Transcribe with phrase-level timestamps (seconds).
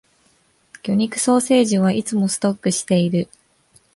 [0.81, 3.29] 魚肉ソーセージはいつもストックしている